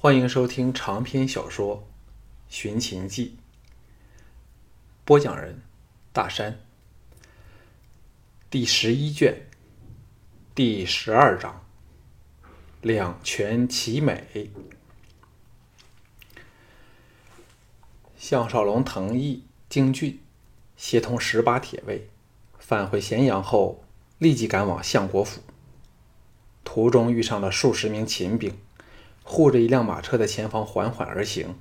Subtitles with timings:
[0.00, 1.78] 欢迎收听长篇小说
[2.48, 3.36] 《寻秦记》，
[5.04, 5.60] 播讲人：
[6.12, 6.60] 大山。
[8.48, 9.48] 第十一卷，
[10.54, 11.64] 第十二章，
[12.80, 14.52] 两全其美。
[18.16, 20.20] 项少龙、藤毅、京俊
[20.76, 22.08] 协同十八铁卫
[22.60, 23.82] 返回咸阳后，
[24.18, 25.40] 立即赶往相国府。
[26.62, 28.56] 途中遇上了数十名秦兵，
[29.30, 31.54] 护着一辆马车的前方缓缓而行。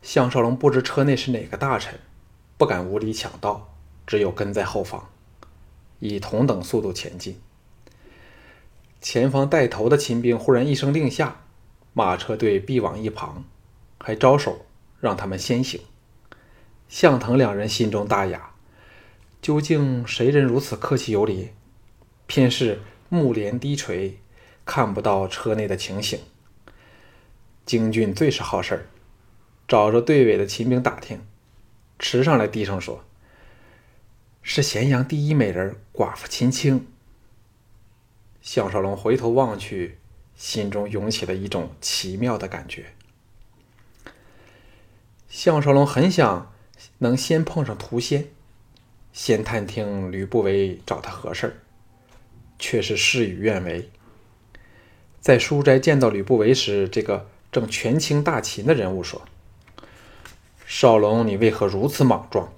[0.00, 2.00] 项少龙不知车内是哪个大臣，
[2.56, 3.74] 不敢无理抢道，
[4.06, 5.10] 只有跟在后方，
[5.98, 7.38] 以同等速度前进。
[9.02, 11.42] 前方带头的秦兵忽然一声令下，
[11.92, 13.44] 马车队避往一旁，
[13.98, 14.64] 还招手
[14.98, 15.82] 让他们先行。
[16.88, 18.54] 项腾两人心中大雅，
[19.42, 21.50] 究竟谁人如此客气有礼？
[22.26, 22.80] 偏是。
[23.08, 24.20] 目帘低垂，
[24.64, 26.20] 看不到车内的情形。
[27.64, 28.86] 京俊最是好事儿，
[29.68, 31.20] 找着队尾的秦兵打听，
[31.98, 33.04] 迟上来低声说
[34.42, 36.86] ：“是咸阳第一美人寡妇秦青。”
[38.42, 39.98] 项少龙回头望去，
[40.34, 42.86] 心中涌起了一种奇妙的感觉。
[45.28, 46.52] 项少龙很想
[46.98, 48.28] 能先碰上涂仙，
[49.12, 51.54] 先探听吕不韦找他何事儿。
[52.58, 53.90] 却是事与愿违。
[55.22, 59.22] 在书斋见到吕不韦时，这个正权倾大秦的人物说
[60.66, 62.52] ：“少龙，你为何如此莽撞？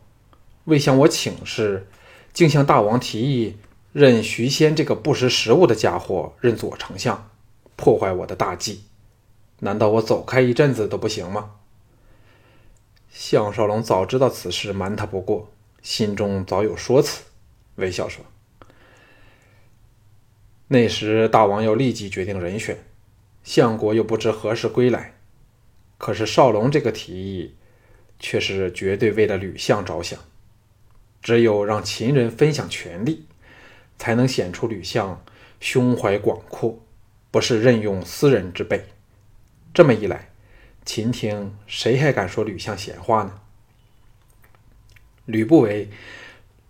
[0.65, 1.87] 未向我请示，
[2.33, 3.59] 竟向大王提议
[3.93, 7.29] 任徐仙这个不识时务的家伙任左丞相，
[7.77, 8.85] 破坏我的大计。
[9.59, 11.51] 难道我走开一阵子都不行吗？”
[13.13, 15.51] 项少龙早知道此事瞒他不过，
[15.83, 17.25] 心中早有说辞，
[17.75, 18.25] 微笑说。
[20.69, 22.79] 那时大王要立即决定人选，
[23.43, 25.15] 相国又不知何时归来。
[25.99, 27.55] 可是少龙这个提议，
[28.19, 30.19] 却是绝对为了吕相着想。
[31.23, 33.27] 只有让秦人分享权力，
[33.99, 35.25] 才能显出吕相
[35.61, 36.79] 胸怀广阔，
[37.31, 38.85] 不是任用私人之辈。
[39.73, 40.31] 这么一来，
[40.85, 43.41] 秦庭谁还敢说吕相闲话呢？
[45.25, 45.89] 吕不韦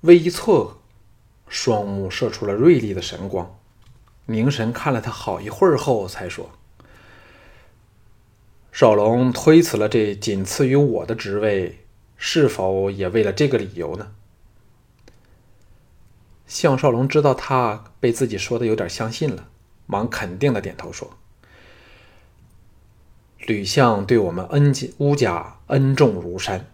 [0.03, 0.81] 微一错
[1.49, 3.59] 愕，双目射出了锐利的神光。
[4.27, 6.51] 凝神看了他好一会儿后，才说
[8.73, 11.85] ：“少龙推辞了这仅次于我的职位，
[12.17, 14.13] 是否也为了这个理由呢？”
[16.47, 19.49] 项少龙知道他被自己说的有点相信了，
[19.87, 21.11] 忙肯定的点头说
[23.47, 26.71] ：“吕相对我们恩家乌家恩重如山，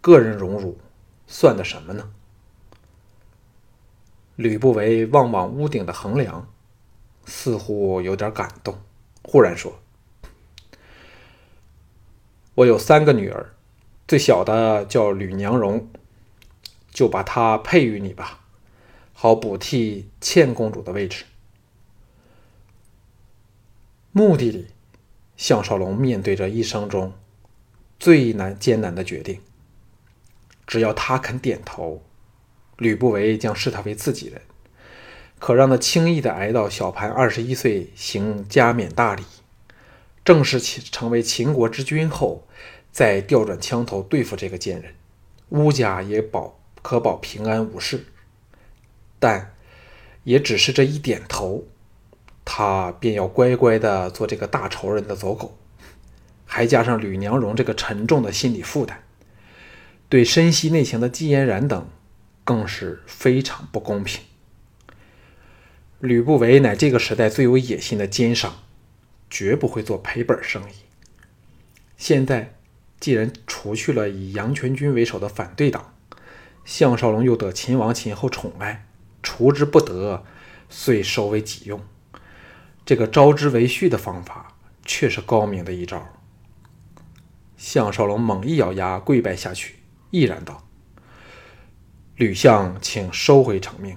[0.00, 0.78] 个人荣辱
[1.26, 2.10] 算得什么呢？”
[4.36, 6.46] 吕不韦望望屋顶的横梁。
[7.26, 8.78] 似乎有点感动，
[9.22, 9.80] 忽然说
[12.54, 13.54] ：“我有三个女儿，
[14.06, 15.88] 最小的叫吕娘荣，
[16.90, 18.40] 就把她配于你吧，
[19.12, 21.24] 好补替倩公主的位置。”
[24.12, 24.68] 墓地里，
[25.36, 27.12] 项少龙面对着一生中
[27.98, 29.40] 最难艰难的决定。
[30.66, 32.02] 只要他肯点头，
[32.78, 34.40] 吕不韦将视他为自己人。
[35.38, 39.22] 可让他轻易的挨到小盘二十一岁行加冕大礼，
[40.24, 42.46] 正式秦成为秦国之君后，
[42.90, 44.94] 再调转枪头对付这个贱人，
[45.50, 48.06] 乌家也保可保平安无事。
[49.18, 49.54] 但
[50.22, 51.64] 也只是这一点头，
[52.44, 55.58] 他便要乖乖的做这个大仇人的走狗，
[56.46, 58.96] 还加上吕娘荣这个沉重的心理负担，
[60.08, 61.86] 对深悉内情的季嫣然等，
[62.44, 64.22] 更是非常不公平。
[66.04, 68.56] 吕不韦乃这个时代最有野心的奸商，
[69.30, 70.74] 绝不会做赔本生意。
[71.96, 72.56] 现在
[73.00, 75.94] 既然除去了以杨全军为首的反对党，
[76.62, 78.86] 项少龙又得秦王秦后宠爱，
[79.22, 80.26] 除之不得，
[80.68, 81.80] 遂收为己用。
[82.84, 86.06] 这个招之为婿的方法，却是高明的一招。
[87.56, 89.76] 项少龙猛一咬牙，跪拜下去，
[90.10, 90.68] 毅然道
[92.16, 93.96] ：“吕相，请收回成命。”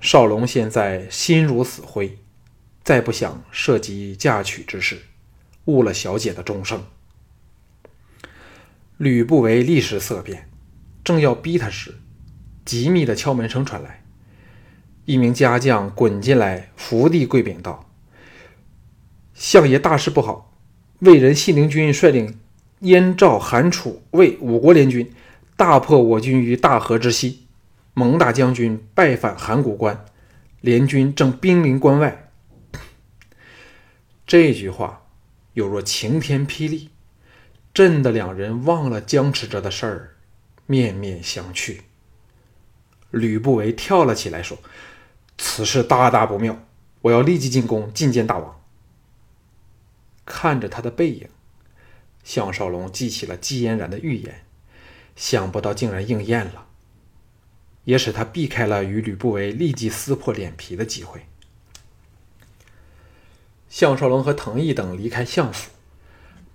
[0.00, 2.18] 少龙现在心如死灰，
[2.82, 5.02] 再不想涉及嫁娶之事，
[5.66, 6.82] 误了小姐的终生。
[8.96, 10.48] 吕不韦立时色变，
[11.04, 11.96] 正要逼他时，
[12.64, 14.02] 急密的敲门声传来，
[15.04, 17.90] 一名家将滚进来，伏地跪禀道
[19.34, 20.56] ：“相爷大事不好，
[21.00, 22.38] 魏人信陵君率领
[22.80, 25.12] 燕、赵、韩、楚、魏五国联军，
[25.56, 27.46] 大破我军于大河之西。”
[27.94, 30.04] 蒙大将军拜返函谷关，
[30.60, 32.30] 联军正兵临关外。
[34.26, 35.06] 这句话
[35.54, 36.90] 有若晴天霹雳，
[37.74, 40.16] 震得两人忘了僵持着的事儿，
[40.66, 41.80] 面面相觑。
[43.10, 44.56] 吕不韦跳了起来，说
[45.36, 46.64] ：“此事大大不妙，
[47.02, 48.60] 我要立即进宫觐见大王。”
[50.24, 51.28] 看着他的背影，
[52.22, 54.42] 项少龙记起了季嫣然的预言，
[55.16, 56.68] 想不到竟然应验了，
[57.90, 61.22] 也使他避开了与吕不韦立即撕破脸皮的机会。
[63.68, 65.72] 项少龙和滕毅等离开相府，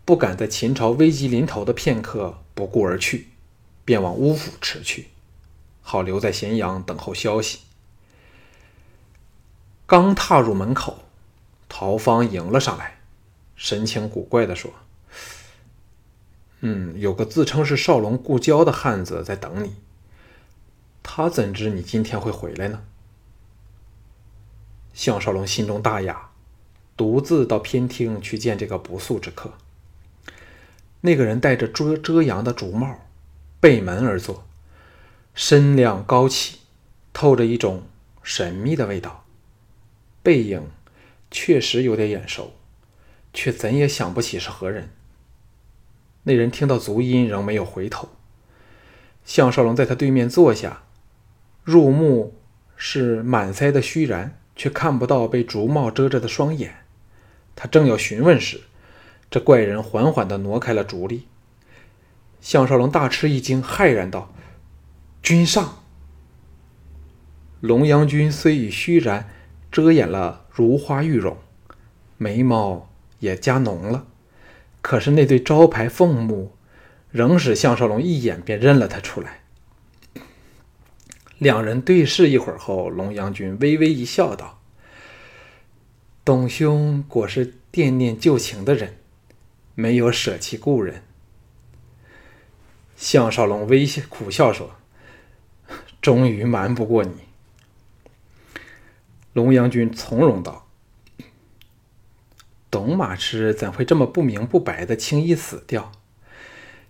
[0.06, 3.28] 不敢在秦朝危机临头的片刻不顾而去，
[3.84, 5.10] 便往乌府驰去，
[5.82, 7.60] 好留在咸阳等候消息。
[9.86, 11.04] 刚踏入门口，
[11.68, 13.00] 陶芳迎了上来，
[13.58, 14.72] 神情古怪的说
[16.62, 19.76] ：“嗯，有个自称是少龙故交的汉子在等你。
[21.08, 22.82] 他怎知你今天会回来呢？”
[24.94, 26.18] 项少龙心中大讶。
[26.98, 29.52] 独自到偏厅去见这个不速之客。
[31.02, 33.02] 那个人戴着遮遮阳的竹帽，
[33.60, 34.46] 背门而坐，
[35.34, 36.60] 身量高起，
[37.12, 37.84] 透着一种
[38.24, 39.26] 神秘的味道。
[40.24, 40.70] 背影
[41.30, 42.54] 确实有点眼熟，
[43.34, 44.90] 却怎也想不起是何人。
[46.24, 48.08] 那人听到足音，仍没有回头。
[49.26, 50.84] 项少龙在他对面坐下，
[51.66, 52.36] 入目
[52.76, 56.76] 是满腮的虚然，却看不到被竹帽遮着的双眼。
[57.56, 58.62] 他正要询问时，
[59.32, 61.26] 这怪人缓缓地挪开了竹笠。
[62.40, 64.32] 项少龙大吃一惊，骇然道
[65.24, 65.80] ：“君上！”
[67.62, 69.28] 龙阳君虽以虚然
[69.72, 71.36] 遮掩了如花玉容，
[72.18, 74.06] 眉毛也加浓了，
[74.84, 76.52] 可是那对招牌凤目，
[77.10, 79.40] 仍使项少龙一眼便认了他出来。
[81.38, 84.62] 两人对视一会儿后，龙阳君微微一笑，道。
[86.24, 88.98] 董兄果是惦念旧情的人，
[89.76, 91.04] 没有舍弃故人。
[92.96, 94.76] 项少龙微笑苦笑说
[96.02, 97.12] ：“终于瞒不过你。”
[99.34, 100.68] 龙阳君从容道
[102.72, 105.92] ：“董马痴怎会这么不明不白的轻易死掉？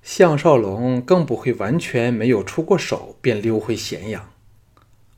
[0.04, 4.32] 项少龙更不会完全没有出过手便溜回咸阳。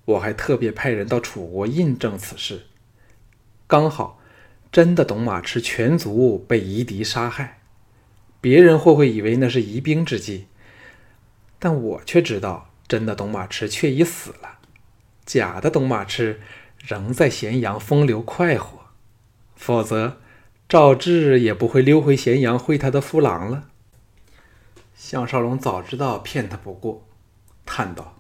[0.07, 2.68] 我还特别派人到楚国印证此事。”
[3.68, 4.19] 刚好，
[4.71, 7.59] 真的董马池全族被夷狄杀害，
[8.39, 10.48] 别人或会以为那是疑兵之计，
[11.59, 14.59] 但我却知道，真的董马池却已死了，
[15.25, 16.39] 假的董马池
[16.80, 18.80] 仍在咸阳风流快活，
[19.56, 20.21] 否则
[20.69, 23.68] 赵志也不会溜回咸阳会他的夫郎了。
[24.95, 27.06] 项少龙早知道骗他不过，
[27.65, 28.17] 叹道：“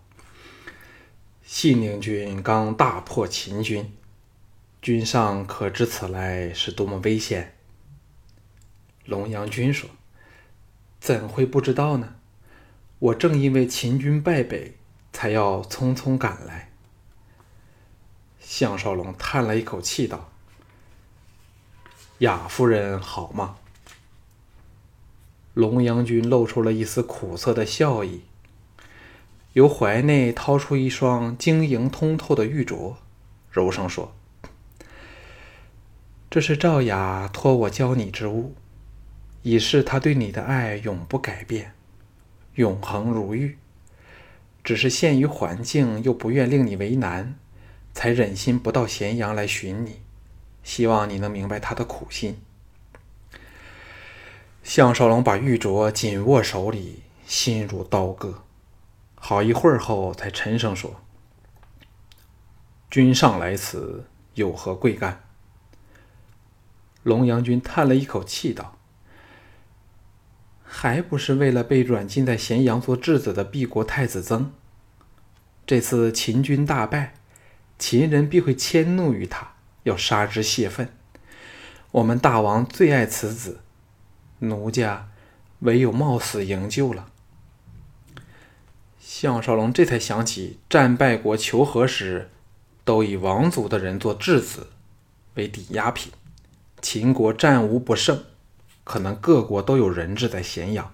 [1.49, 3.93] 信陵君刚大破秦军。”
[4.81, 7.55] 君上可知此来是多么危险？
[9.05, 9.89] 龙阳君说
[10.99, 12.15] ：“怎会不知道呢？
[12.99, 14.75] 我正因为秦军败北，
[15.13, 16.73] 才要匆匆赶来。”
[18.41, 20.29] 项少龙叹了一口气道
[22.19, 23.55] ：“雅夫人好吗？”
[25.55, 28.23] 龙阳君露出了一丝苦涩的笑意，
[29.57, 32.93] 由怀内掏出一双晶莹通透的玉镯，
[33.49, 34.13] 柔声说。
[36.29, 38.53] 这是赵雅托我教你之物，
[39.41, 41.71] 以示他对你的爱永不改变，
[42.53, 43.57] 永恒如玉。
[44.63, 47.33] 只是限于环境，又不愿令你为难，
[47.95, 50.01] 才忍心不到咸阳来寻你。
[50.61, 52.39] 希望你能明白他的苦心。
[54.61, 58.43] 项少龙把玉镯紧握手里，心如刀割。
[59.19, 61.01] 好一会儿后，才沉声说
[62.89, 64.05] ：“君上来此，
[64.35, 65.23] 有何贵干？”
[67.03, 68.77] 龙阳君叹了一口气道
[70.63, 74.53] ：“还不是为了被软禁在咸阳做质子的毕国太子曾。
[75.65, 77.15] 这次秦军大败，
[77.77, 80.89] 秦人必会迁怒于他，要杀之泄愤。
[81.91, 83.61] 我们大王最爱此子，
[84.39, 85.09] 奴家
[85.59, 87.09] 唯有冒死营救了。”
[89.09, 92.29] 项少龙这才想起，战败国求和时，
[92.83, 94.67] 都以王族的人做质子
[95.35, 96.11] 为抵押品。
[96.81, 98.25] 秦国战无不胜，
[98.83, 100.93] 可能各国都有人质在咸阳，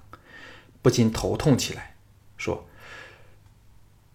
[0.84, 1.96] 不禁头痛起来，
[2.38, 2.68] 说：“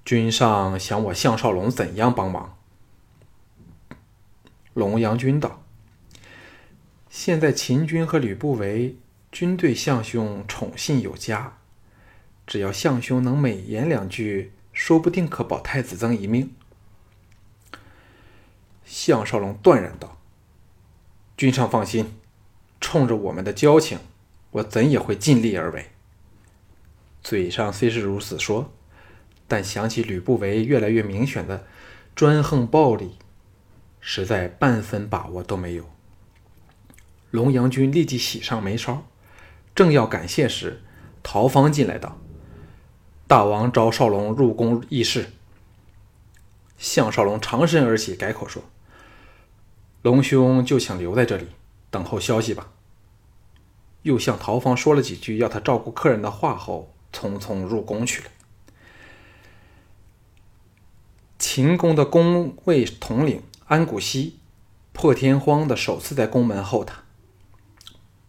[0.06, 2.56] 君上想我项少龙怎样帮忙？”
[4.74, 5.64] 龙阳君道
[7.10, 8.96] ：“现在秦军和吕不韦
[9.32, 11.57] 均对项兄宠信有加，
[12.48, 16.52] 只要项兄能美言两句，说不定可保太子曾一命。”
[18.86, 20.18] 项少龙断然道。
[21.36, 22.18] 君上放心，
[22.80, 23.98] 冲着我们的交情，
[24.50, 25.90] 我怎也会尽力而为。
[27.22, 28.72] 嘴上虽是如此说，
[29.46, 31.66] 但想起吕不韦越来越明显的
[32.16, 33.18] 专横暴力，
[34.00, 35.84] 实在半分把握都没有。
[37.30, 39.06] 龙阳君立即喜上眉梢，
[39.74, 40.80] 正要感谢时，
[41.22, 42.18] 陶芳进来道
[43.28, 45.30] ：“大王召少龙入宫议事。”
[46.76, 48.62] 项少龙长身而起，改口说
[50.02, 51.46] ：“龙兄就请留在这里，
[51.90, 52.72] 等候消息吧。”
[54.02, 58.30] 又向陶芳说了几句要他照顾客人的话后，匆匆入宫去了。
[61.38, 64.38] 秦宫的宫卫统领安谷西
[64.92, 67.02] 破天荒的首次在宫门候他。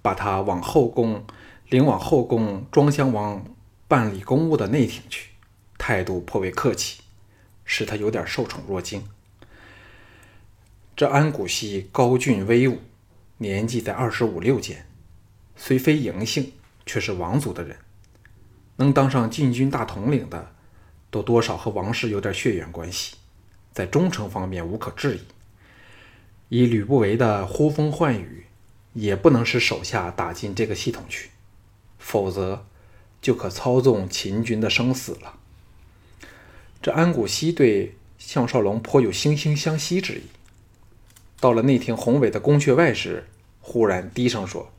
[0.01, 1.25] 把他往后宫
[1.67, 3.45] 领往后宫庄襄王
[3.89, 5.31] 办理公务的内廷去，
[5.77, 7.01] 态度颇为客气，
[7.65, 9.03] 使他有点受宠若惊。
[10.95, 12.79] 这安谷西高峻威武，
[13.39, 14.85] 年纪在二十五六间，
[15.57, 16.53] 虽非嬴姓，
[16.85, 17.75] 却是王族的人，
[18.77, 20.53] 能当上禁军大统领的，
[21.09, 23.15] 都多少和王室有点血缘关系，
[23.73, 25.21] 在忠诚方面无可置疑。
[26.49, 28.45] 以吕不韦的呼风唤雨。
[28.93, 31.29] 也不能使手下打进这个系统去，
[31.99, 32.65] 否则
[33.21, 35.37] 就可操纵秦军的生死了。
[36.81, 40.23] 这安谷西对项少龙颇有惺惺相惜之意。
[41.39, 43.27] 到了内廷宏伟的宫阙外时，
[43.61, 44.71] 忽然低声说：“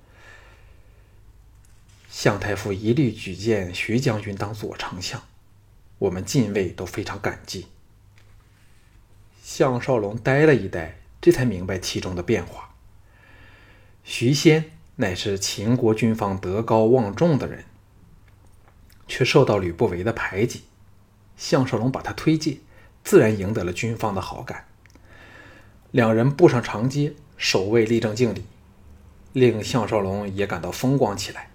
[2.10, 5.22] 项太傅一律举荐徐将军当左丞相，
[5.98, 7.66] 我们近卫都非常感激。”
[9.42, 12.74] 项少龙呆了一呆，这才明白其中的变化。
[14.04, 17.64] 徐仙乃是秦国军方德高望重的人，
[19.10, 20.62] 却受到吕不韦的排挤。
[21.36, 22.58] 项少龙把他推荐，
[23.02, 24.66] 自然赢得了军方的好感。
[25.90, 28.44] 两人步上长街，守卫立正敬礼，
[29.32, 31.50] 令项少龙也感到风光起来。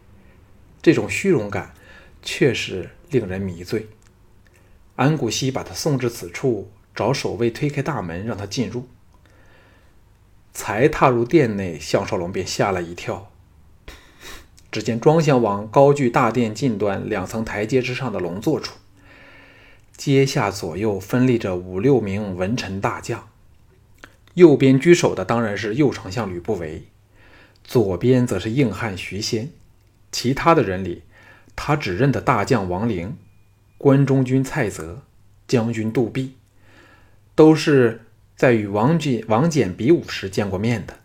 [0.81, 1.73] 这种虚荣感
[2.21, 3.87] 确实令人迷醉。
[4.97, 8.87] 安谷西把他送至此处，找守卫推开大门，让他进入。
[10.51, 13.31] 才踏入殿内，项少龙便吓了一跳。
[14.75, 18.75] 只见庄襄王高踞大殿近端两层台阶之上的龙座处，
[19.95, 23.29] 阶下左右分立着五六名文臣大将。
[24.33, 26.83] 右边居首的当然是右丞相吕不韦，
[27.63, 29.49] 左边则是硬汉徐仙。
[30.11, 31.03] 其他的人里，
[31.55, 33.15] 他只认得大将王陵、
[33.77, 35.03] 关中军蔡泽、
[35.47, 36.33] 将军杜弼，
[37.33, 38.01] 都是。
[38.35, 40.99] 在与王翦、王翦比武时见过面的，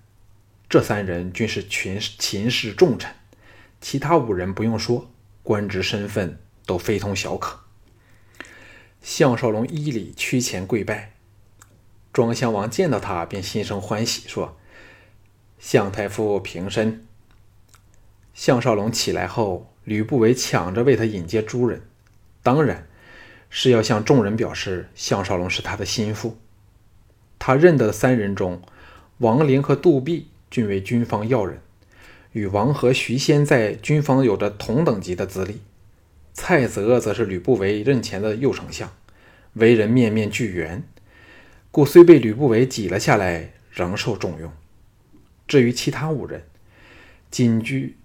[0.69, 3.12] 这三人均是群秦氏重臣，
[3.81, 5.11] 其他五人不用说，
[5.43, 7.61] 官职身份都非同小可。
[9.01, 11.15] 项少龙依礼屈前跪拜，
[12.13, 14.59] 庄襄王见到他便心生欢喜，说
[15.59, 17.07] ：“项太傅平身。”
[18.35, 21.83] 项少龙起来后，吕不韦抢着为他引接诸人，
[22.43, 22.87] 当然
[23.49, 26.39] 是要向众人表示项少龙是他的心腹。
[27.39, 28.61] 他认得的三人中，
[29.19, 31.63] 王陵和杜弼均为军方要人，
[32.33, 35.61] 与王和、徐仙在军方有着同等级的资历。
[36.33, 38.93] 蔡泽则是吕不韦任前的右丞相，
[39.55, 40.83] 为人面面俱圆，
[41.71, 44.51] 故虽被吕不韦挤了下来，仍受重用。
[45.49, 46.45] 至于其他五人，
[47.31, 47.97] 仅居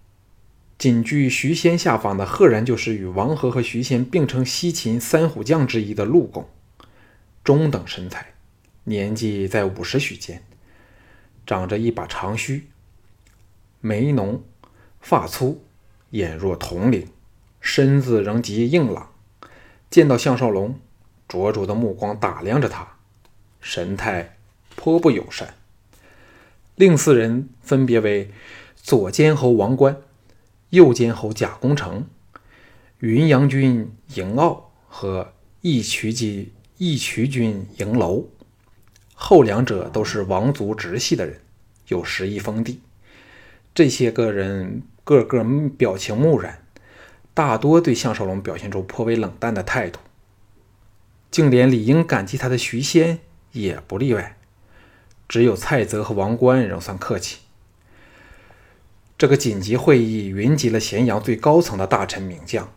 [0.77, 6.49] 仅居徐仙下方的，赫然就是与王和和徐仙并称西秦三虎将之一的陆拱，
[7.43, 8.33] 中等身材。
[8.85, 10.43] 年纪在五十许间，
[11.45, 12.67] 长着一把长须，
[13.85, 14.41] 眉浓，
[14.99, 15.63] 发粗，
[16.09, 17.07] 眼若铜铃，
[17.61, 19.11] 身子仍极硬朗。
[19.91, 20.79] 见到项少龙，
[21.27, 22.97] 灼灼的目光打量着他，
[23.61, 24.37] 神态
[24.75, 25.53] 颇不友善。
[26.73, 28.31] 另四人分别为
[28.75, 29.97] 左监侯王冠、
[30.71, 32.07] 右监侯贾公成、
[32.97, 38.25] 云阳君嬴傲和义渠君义渠君嬴楼。
[39.13, 41.39] 后两者都是王族直系的人，
[41.89, 42.79] 有十亿封地。
[43.75, 45.43] 这些个人个个
[45.77, 46.63] 表情木然，
[47.33, 49.99] 大多对项少龙表现出颇为冷淡的态度。
[51.29, 53.19] 竟连理应感激他的徐仙
[53.51, 54.37] 也不例外，
[55.27, 57.39] 只有蔡泽和王冠仍算客气。
[59.17, 62.71] 这个紧急会议云集了咸阳最高层的大臣名将，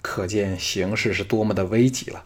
[0.00, 2.24] 可见形势是多么的危急了。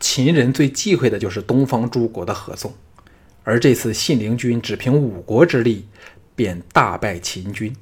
[0.00, 2.72] 秦人最忌讳的就是东方诸国的合纵，
[3.44, 5.86] 而这次信陵君只凭五国之力
[6.38, 7.74] 便大败秦军，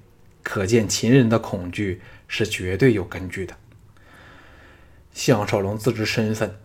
[0.43, 3.55] 可见秦人的恐惧是绝对有根据的。
[5.13, 6.59] 项少龙自知身份，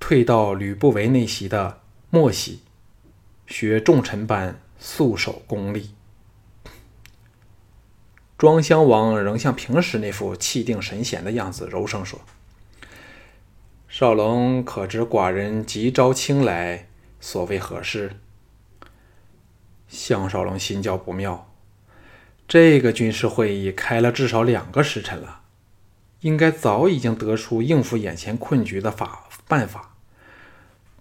[0.00, 2.62] 退到吕不韦内席的末席，
[3.46, 5.94] 学重臣般肃守功力。
[8.36, 12.20] 庄襄王仍像平时那副气定神闲的样子，柔声说
[13.86, 16.88] ：“少龙可知寡人急招卿来，
[17.20, 18.16] 所为何事？”
[19.88, 21.50] 项少龙心焦不妙，
[22.46, 25.40] 这个军事会议开了至少两个时辰了，
[26.20, 29.96] 应该早已经得出应付眼前困局的法办法。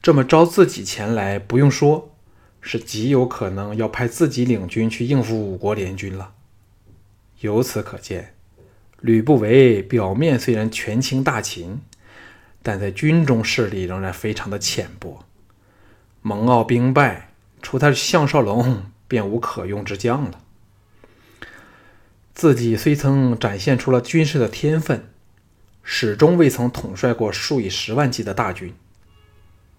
[0.02, 2.16] 这么招自己前来，不用说，
[2.62, 6.34] 是极有可能要派自己领军去应付五国联军了。
[7.42, 8.36] 由此可见，
[9.02, 11.82] 吕不韦表面虽然权倾大秦，
[12.64, 15.26] 但在军中势力仍然非常的浅薄。
[16.22, 20.42] 蒙骜兵败，除他项少龙，便无可用之将了。
[22.34, 25.10] 自己虽曾展现出了军事的天分，
[25.82, 28.74] 始终未曾统帅过数以十万计的大军，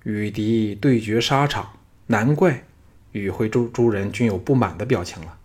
[0.03, 2.65] 与敌对决沙场，难怪
[3.13, 5.39] 与会诸诸人均有不满的表情了。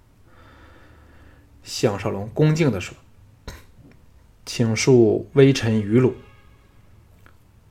[1.63, 2.96] 项少龙恭敬地说
[4.46, 6.16] ：“请恕微臣愚鲁。”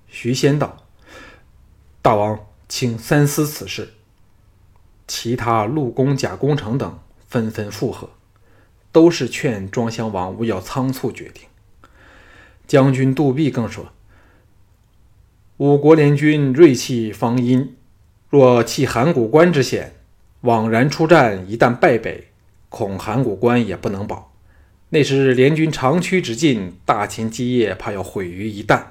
[0.08, 0.86] 徐仙道
[2.00, 2.38] ：“大王，
[2.68, 3.94] 请三思此事。”
[5.06, 8.10] 其他陆公、贾公成等纷纷附和，
[8.90, 11.44] 都是劝庄襄王勿要仓促决定。
[12.66, 13.92] 将军杜弼更说
[15.58, 17.76] ：“五国联军锐气方殷，
[18.28, 19.94] 若弃函谷关之险，
[20.42, 22.28] 枉然出战，一旦败北。”
[22.74, 24.32] 恐函谷关也不能保，
[24.88, 28.82] 那时联军长驱直进，大秦基业怕要毁于一旦。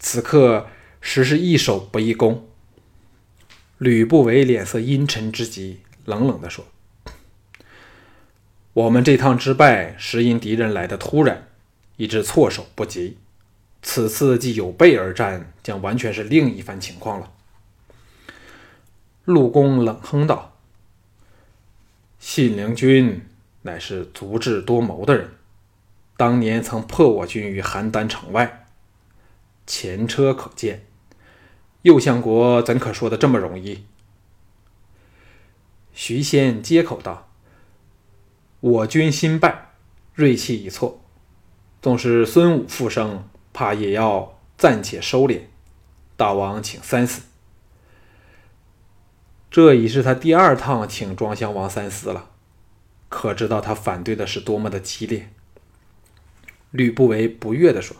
[0.00, 0.66] 此刻
[1.00, 2.49] 实是易守不易攻。
[3.80, 6.66] 吕不韦脸色阴沉之极，冷冷地说
[8.74, 11.48] ：“我们这趟之败，实因敌人来的突然，
[11.96, 13.16] 以致措手不及。
[13.80, 17.32] 此次既有备而战，将完全是另一番情况了。”
[19.24, 20.58] 陆公冷哼道。
[22.18, 23.22] 信陵君
[23.62, 25.30] 乃是足智多谋的人，
[26.18, 28.66] 当年曾破我军于邯郸城外，
[29.66, 30.84] 前车可鉴。
[31.82, 33.84] 右相国怎可说的这么容易？
[35.92, 37.28] 徐仙接口道
[38.60, 39.72] ：“我军新败，
[40.14, 41.02] 锐气已挫，
[41.80, 45.40] 纵使孙武复生，怕也要暂且收敛。
[46.16, 47.22] 大王请三思。”
[49.50, 52.30] 这已是他第二趟请庄襄王三思了，
[53.08, 55.32] 可知道他反对的是多么的激烈。
[56.70, 57.96] 吕不韦不悦地说：“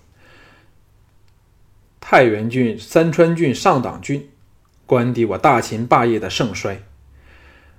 [2.10, 4.28] 太原郡、三川郡、上党郡，
[4.84, 6.82] 关抵我大秦霸业的盛衰。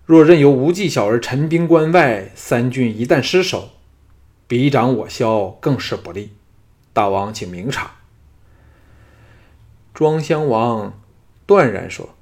[0.06, 3.72] 若任由无忌小儿陈兵关外，三郡一旦失守，
[4.48, 6.32] 彼长我消，更是不利。
[6.94, 7.96] 大王请明察。”
[9.94, 10.98] 庄襄王
[11.46, 12.15] 断然说。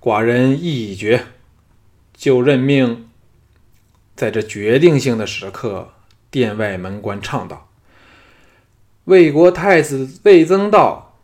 [0.00, 1.26] 寡人意已决，
[2.12, 3.08] 就任命。
[4.16, 5.92] 在这决定性的时刻，
[6.32, 7.67] 殿外门官唱道
[9.08, 11.16] ：“魏国太子魏增道。”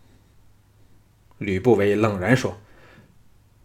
[1.36, 2.56] 吕不韦冷然说：“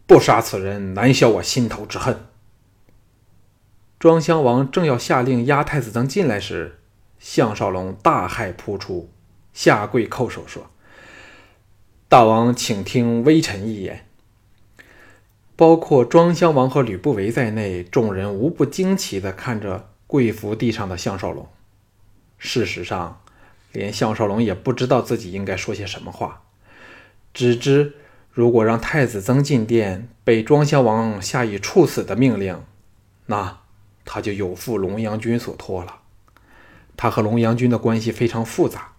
[0.06, 2.26] 不杀此人，难消我心头之恨。”
[3.98, 6.80] 庄襄王正要下令押太子增进来时，
[7.18, 9.10] 项少龙大骇扑出，
[9.54, 10.70] 下跪叩首说
[12.08, 14.06] ：“大王，请听微臣一言。”
[15.56, 21.48] 包括庄襄王和吕不韦在内，众人无不惊奇地看着跪伏地上的项少龙。
[22.38, 23.22] 事实上，
[23.72, 26.42] 连项少龙也不知道自己应该说些什么话，
[27.32, 27.94] 只知
[28.32, 32.64] 如果让太子增进殿，被庄襄王下以处死的命令，
[33.26, 33.60] 那
[34.04, 36.00] 他就有负龙阳君所托了。
[36.96, 38.92] 他和龙阳君的关系非常复杂，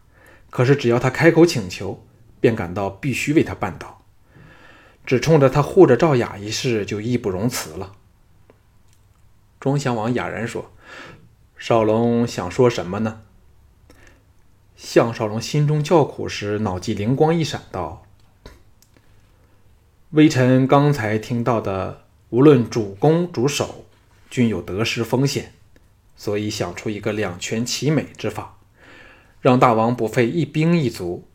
[0.50, 2.06] 可是只要他开口请求，
[2.40, 4.02] 便感到必须为他办到。
[5.06, 7.94] 只冲着他护着赵雅一事，就义不容辞了。
[9.60, 10.72] 庄襄王哑然说
[11.58, 13.22] ：“少龙想说什么呢？”
[14.84, 18.04] 项少龙心中叫苦时，脑际灵光一闪，道
[20.10, 23.86] ：“微臣刚才听到的，无论主攻主守，
[24.32, 25.54] 均有得失风险，
[26.16, 28.58] 所以想出一个两全其美之法，
[29.40, 31.28] 让大王不费一兵一卒，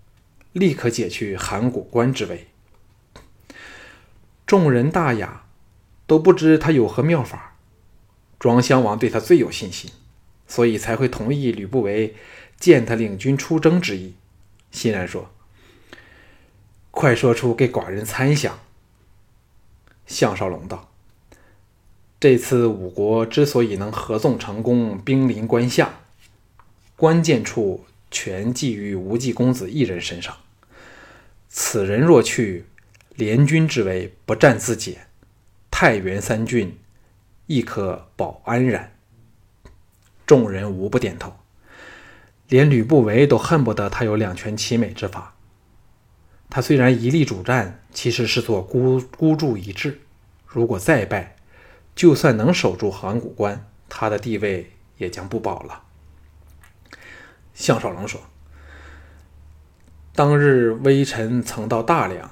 [0.53, 2.49] 立刻解去函谷关之围。”
[4.45, 5.47] 众人大雅，
[6.09, 7.57] 都不知他有何妙法。
[8.41, 9.89] 庄襄王对他最有信心，
[10.49, 12.17] 所以才会同意吕不韦
[12.59, 14.15] 见他领军出征之意。
[14.71, 15.31] 欣然说
[16.91, 18.59] ：“快说出给寡人参详。”
[20.07, 20.91] 项少龙道
[22.21, 26.01] ：“这次五国之所以能合纵成功，兵临关下，
[26.95, 30.37] 关键处全寄于无忌公子一人身上。
[31.49, 32.67] 此人若去，”
[33.17, 35.07] 联军之围不战自解，
[35.71, 36.79] 太原三郡
[37.47, 38.93] 亦可保安然。
[40.27, 41.35] 众人无不点头，
[42.49, 45.35] 连吕不韦都恨不得他有两全其美之法。
[46.49, 50.01] 他虽然一力主战，其实是做孤孤注一掷。
[50.47, 51.37] 如果再败，
[51.95, 55.83] 就算能守住函谷关，他的地位也将不保了。
[57.53, 58.21] 项少龙说
[60.15, 62.31] ：“当日微臣曾到大梁。”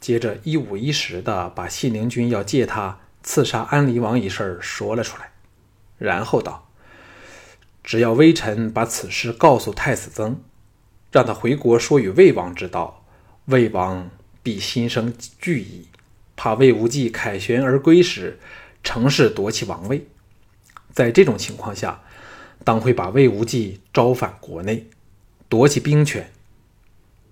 [0.00, 5.32] 接着一五一十的把信陵君要借他刺杀安陵王一事说了出来，
[5.98, 6.68] 然后道
[7.82, 10.40] ：“只要微臣把此事告诉太子曾，
[11.10, 13.04] 让他回国说与魏王知道，
[13.46, 14.10] 魏王
[14.42, 15.88] 必心生惧意，
[16.36, 18.38] 怕魏无忌凯旋而归时，
[18.82, 20.06] 乘势夺其王位。
[20.92, 22.02] 在这种情况下，
[22.64, 24.86] 当会把魏无忌招返国内，
[25.48, 26.30] 夺其兵权。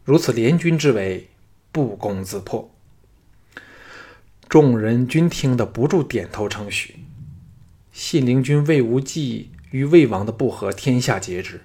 [0.04, 1.26] 如此联军之为。”
[1.72, 2.68] 不攻自破，
[4.48, 6.96] 众人均听得不住点头称许。
[7.92, 11.60] 信陵君魏无忌与魏王的不和，天下皆知。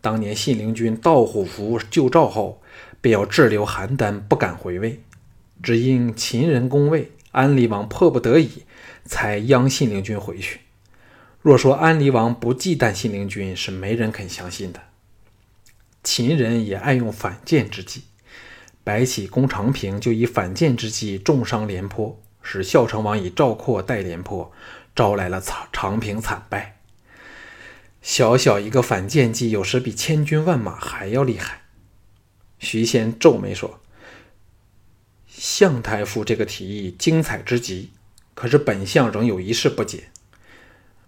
[0.00, 2.62] 当年信陵君盗虎符救赵后，
[3.00, 5.02] 便要滞留邯郸，不敢回魏，
[5.62, 8.62] 只因秦人攻魏，安陵王迫不得已
[9.04, 10.60] 才央信陵君回去。
[11.40, 14.80] 若说安陵王不忌惮信陵君，是没人肯相信的。
[16.02, 18.04] 秦人也爱用反间之计。
[18.84, 24.52] 白起攻长平，就以反间之计重伤廉颇，使孝成王以赵括代廉颇，
[24.94, 26.75] 招来了长长平惨败。
[28.06, 31.62] 小小一个反间计，有时比千军万马还要厉害。
[32.60, 33.80] 徐仙皱眉说
[35.26, 37.90] ：“向太傅这个提议精彩之极，
[38.34, 40.04] 可是本相仍有一事不解。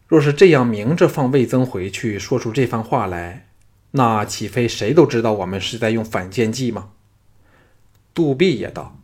[0.09, 3.47] 若是这样明着放魏增回去，说出这番话来，
[3.93, 6.91] 那岂非谁都知道我们是在用反间计吗？”
[8.13, 8.99] 杜弼也道：“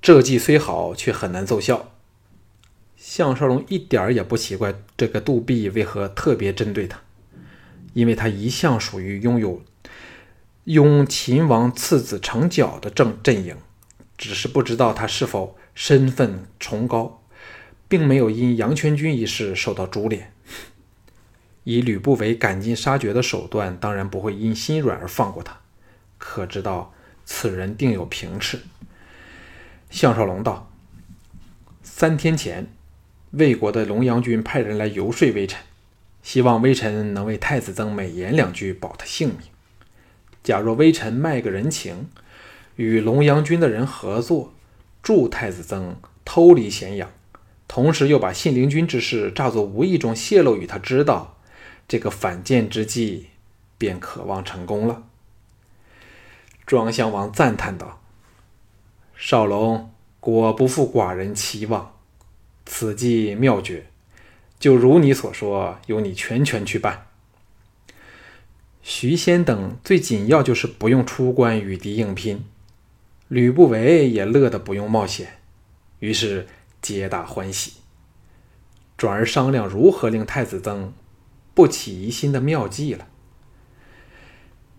[0.00, 1.92] 这计虽好，却很难奏效。”
[2.98, 7.00] 项少龙一点儿也不奇怪这个杜弼为何特别针对他，
[7.94, 9.62] 因为他一向属于拥有
[10.64, 13.56] 拥秦王次子成角的正阵营，
[14.18, 17.22] 只是不知道他是否身份崇高，
[17.86, 20.32] 并没有因杨全军一事受到株连。
[21.62, 25.60] 以吕不韦赶尽杀绝的手段，当然不会因心软而放过他。
[26.18, 26.92] 可知道？
[27.24, 28.58] 此人定有平斥。
[29.90, 30.72] 项少龙道
[31.82, 32.72] ：“三天前，
[33.32, 35.60] 魏国的龙阳君派人来游说微臣，
[36.22, 39.38] 希望微臣能为太子曾美言两句，保他性命。
[40.42, 42.08] 假若微臣卖个人情，
[42.76, 44.54] 与龙阳君的人合作，
[45.02, 47.10] 助太子曾偷离咸阳，
[47.66, 51.36] 同时又把信陵君之事诈作无意中泄露与他知道，
[51.86, 53.26] 这个反间之计
[53.76, 55.02] 便可望成功了。”
[56.64, 58.00] 庄襄王赞叹道
[59.14, 61.97] ：“少龙果不负寡人期望，
[62.68, 63.86] 此计妙绝，
[64.60, 67.06] 就如你所说，由你全权去办。”
[68.82, 72.44] 徐仙等最紧要就是不用出关与敌硬拼，
[73.28, 75.38] 吕不韦也乐得不用冒险，
[75.98, 76.46] 于是
[76.80, 77.72] 皆大欢喜，
[78.96, 80.92] 转而商量如何令太子曾
[81.54, 83.08] 不起疑心的妙计了。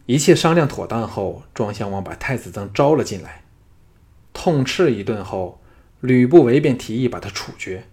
[0.05, 3.43] 一切商量妥当后，庄襄王把太子曾招了进来，
[4.33, 5.61] 痛斥一顿后，
[6.01, 7.85] 吕不韦便提议把他处决。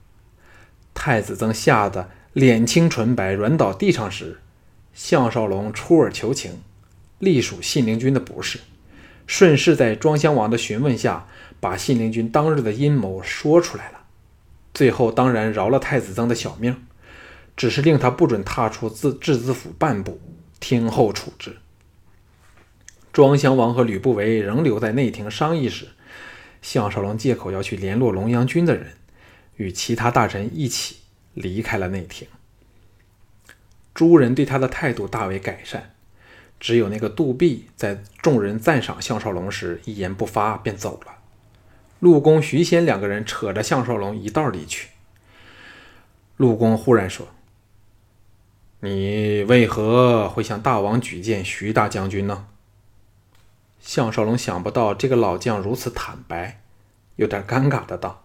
[0.95, 4.39] 太子曾吓得脸青唇白，软倒地上时，
[4.95, 6.61] 项少龙出尔求情，
[7.19, 8.61] 隶属信陵君的不是，
[9.27, 11.27] 顺势在庄襄王的询问下，
[11.61, 14.01] 把信陵君当日的阴谋说出来了。
[14.73, 16.87] 最后当然饶了太子曾的小命，
[17.57, 20.21] 只是令他不准踏出自质子府半步，
[20.61, 21.57] 听候处置。
[23.13, 25.89] 庄襄王和吕不韦仍留在内廷商议时，
[26.67, 28.95] 项少龙借口要去联络龙阳军的人，
[29.55, 30.97] 与其他大臣一起
[31.33, 32.27] 离开了内廷。
[33.95, 35.95] 诸人对他的态度大为改善，
[36.59, 41.19] 只有那个杜弼在众人赞赏项少龙时一言不发便走了。
[42.01, 44.89] 陆公、徐仙两个人扯着项少龙一道离去。
[46.37, 47.29] 陆公忽然说
[48.83, 52.49] ：“你为何会向大王举荐徐大将军呢？”
[53.87, 56.61] 项少龙想不到这个老将如此坦白，
[57.15, 58.25] 有点尴尬的道：“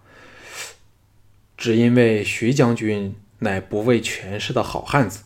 [1.56, 5.22] 只因为徐将军乃不畏权势的好汉子，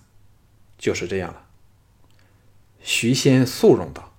[0.77, 1.45] 就是这样了。”
[2.83, 4.11] 徐仙肃容道：“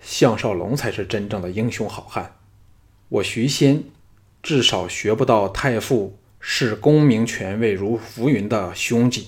[0.00, 2.36] 项少龙才是真正的英雄好汉，
[3.08, 3.82] 我徐仙
[4.40, 9.26] 至少学不到太傅视功名权位如浮云的胸襟。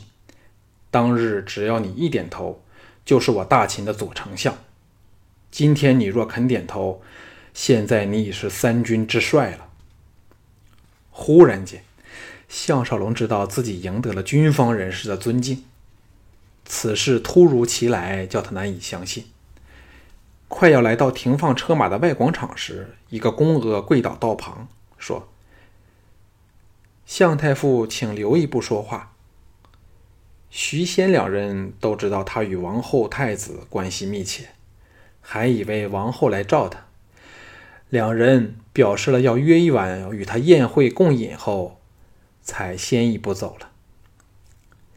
[0.93, 2.65] 当日只要你一点头，
[3.05, 4.57] 就是我大秦的左丞相。”
[5.51, 7.03] 今天你若肯点头，
[7.55, 9.69] 现在你已是三军之帅了。
[11.11, 11.83] 忽然间，
[12.49, 15.65] 项少龙知道自己赢得了军方人士的尊敬。
[16.65, 19.27] 此事突如其来，叫他难以相信。
[20.49, 25.29] 快要来到停放车马的外广场时，一个宫娥跪倒道旁，说
[27.05, 29.15] ：“向太傅，请留一步说话。”
[30.51, 34.49] 徐仙两人都知道他与王后、太子关系密切，
[35.31, 36.87] 还以为王后来召他。
[37.91, 41.83] 两人表示了要约一晚与他宴会共饮后，
[42.43, 43.69] 才先一步走了。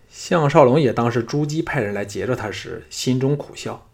[0.09, 3.89] 项少龙也当是朱姬派人来截着他时，心中苦笑。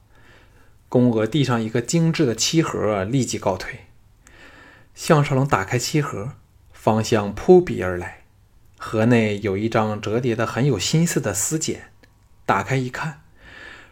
[0.88, 3.80] 宫娥递上一个精致的漆盒，立即告退。
[4.94, 6.34] 项少龙打开漆盒，
[6.72, 8.26] 芳香扑鼻而来。
[8.78, 11.90] 盒内有一张折叠的很有心思的丝简，
[12.46, 13.22] 打开一看，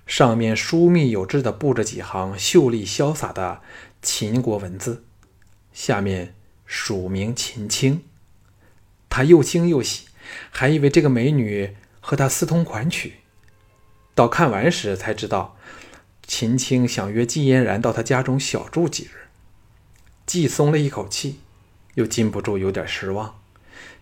[0.06, 3.62] 上面疏密有致的布着几行秀丽潇洒的
[4.02, 5.04] 秦国文字，
[5.74, 8.04] 下面署名秦青。
[9.10, 10.08] 他又惊又喜，
[10.52, 13.16] 还以为这个美女和他私通款曲。
[14.14, 15.58] 到看完时才知道，
[16.28, 19.28] 秦青想约季嫣然到他家中小住几日，
[20.26, 21.40] 既松了一口气，
[21.96, 23.40] 又禁不住有点失望。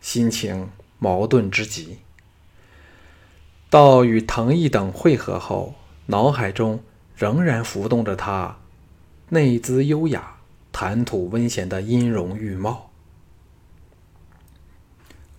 [0.02, 2.00] 心情矛盾之极。
[3.70, 5.76] 到与藤毅等会合后，
[6.08, 6.84] 脑海中
[7.16, 8.58] 仍然浮动着他
[9.30, 10.38] 内姿优雅、
[10.72, 12.92] 谈吐温娴的音容玉貌。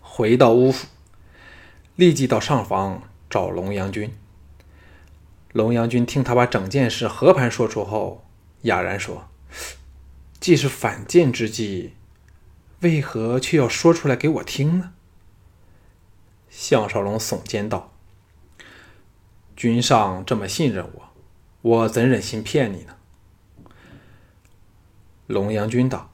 [0.00, 0.86] 回到乌府，
[1.96, 4.12] 立即到上房找龙阳君。
[5.52, 8.24] 龙阳君听他把整件事和盘说出后，
[8.62, 9.28] 哑然说
[10.40, 11.94] ：“既是反间之计。”
[12.80, 14.92] 为何却要说出来给我听呢？
[16.50, 17.93] 项少龙耸肩道
[19.56, 21.12] ：“君上这么信任我，
[21.62, 22.96] 我怎忍心骗你呢？”
[25.26, 26.10] 龙阳君道：“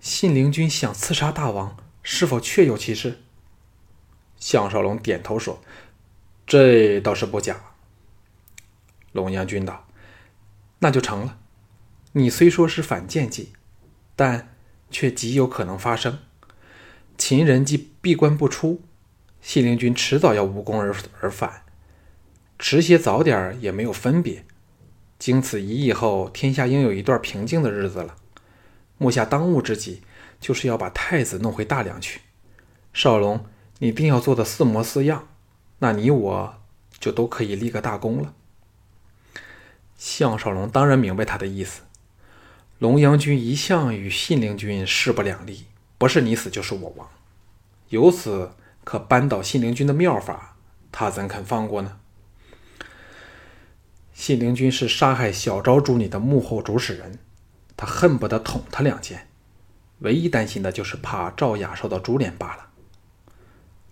[0.00, 3.22] 信陵君想刺杀大王，是否确有其事？”
[4.38, 5.62] 项少龙点头说
[6.46, 7.60] ：“这倒是不假。”
[9.12, 9.86] 龙阳君道
[10.80, 11.38] ：“那就成了。
[12.12, 13.52] 你虽说是反间计，
[14.16, 14.50] 但……”
[14.90, 16.20] 却极有可能发生。
[17.18, 18.80] 秦人既闭关不出，
[19.40, 21.63] 信陵君迟早要无功而而返，
[22.58, 24.44] 迟些早点也没有分别。
[25.18, 28.16] 经此一役后，天下应有一段平静的日子了。
[28.98, 30.02] 目下当务之急，
[30.40, 32.20] 就是要把太子弄回大梁去。
[32.92, 33.46] 少龙，
[33.78, 35.28] 你定要做的似模似样，
[35.78, 36.54] 那你我
[36.98, 38.34] 就都可以立个大功了。
[39.96, 41.82] 项少龙当然明白他的意思。
[42.78, 45.64] 龙阳君一向与信陵君势不两立，
[45.96, 47.08] 不是你死就是我亡。
[47.88, 50.56] 由此可扳倒信陵君的妙法，
[50.92, 51.98] 他怎肯放过呢？
[54.14, 57.18] 信陵君是杀害小昭主女的幕后主使人，
[57.76, 59.28] 他恨不得捅他两剑，
[59.98, 62.68] 唯一担心的就是怕赵雅受到株连罢了。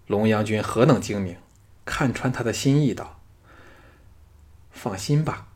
[0.06, 1.36] 龙阳君何等精明，
[1.84, 3.20] 看穿他的心意，道
[4.70, 5.48] ：“放心吧，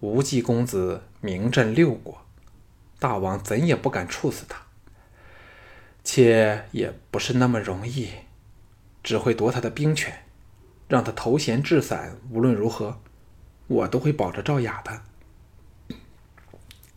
[0.00, 2.22] 无忌公子名震六国。”
[2.98, 4.62] 大王怎也不敢处死他，
[6.02, 8.10] 且也不是那么容易，
[9.02, 10.24] 只会夺他的兵权，
[10.88, 12.16] 让他投降置散。
[12.30, 13.00] 无论如何，
[13.72, 15.02] 我都会保着赵雅的。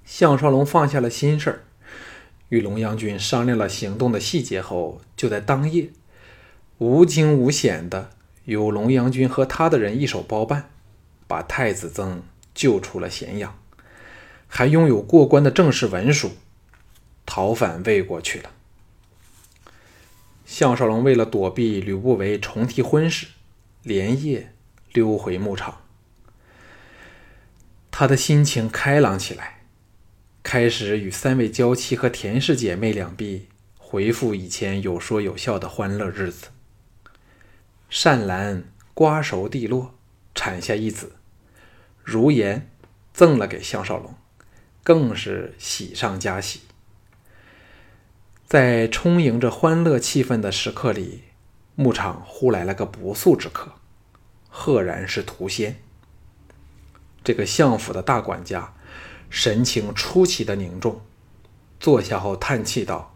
[0.03, 1.63] 项少龙放下了心事儿，
[2.49, 5.89] 与龙阳君商量了行动的细节后，就在当夜，
[6.77, 8.11] 无惊无险的
[8.43, 10.69] 由龙阳君和他的人一手包办，
[11.27, 12.21] 把太子曾
[12.53, 13.57] 救出了咸阳。
[14.47, 16.31] 还拥有过关的正式文书，
[17.25, 18.51] 逃返魏国去了。
[20.45, 23.27] 项少龙为了躲避吕不韦重提婚事，
[23.81, 24.53] 连夜
[24.93, 25.81] 溜回牧场。
[27.97, 29.61] 他的心情开朗起来，
[30.43, 36.47] 开始与三位娇妻和田氏姐妹两婢回复以前有说有笑的欢乐日子。
[37.89, 39.95] 善兰瓜熟蒂落，
[40.33, 41.13] 产下一子，
[42.03, 42.69] 如言
[43.13, 44.13] 赠了给项少龙。
[44.83, 46.63] 更是喜上加喜。
[48.45, 51.23] 在充盈着欢乐气氛的时刻里，
[51.75, 53.71] 牧场忽来了个不速之客，
[54.49, 55.79] 赫然是屠仙。
[57.25, 58.75] 这个相府的大管家
[59.31, 61.01] 神情出奇的凝重，
[61.79, 63.15] 坐下后叹气道：“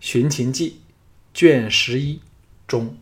[0.06, 0.82] 《寻秦记》
[1.36, 2.20] 卷十一
[2.66, 2.98] 中。